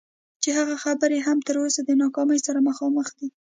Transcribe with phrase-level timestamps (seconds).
[0.41, 3.27] چې هغه خبرې هم تر اوسه د ناکامۍ سره مخامخ دي.